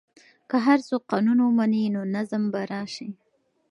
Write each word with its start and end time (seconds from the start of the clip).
که 0.49 0.57
هر 0.65 0.79
څوک 0.87 1.01
قانون 1.11 1.37
ومني 1.41 1.83
نو 1.95 2.01
نظم 2.15 2.43
به 2.51 2.61
راسي. 2.71 3.09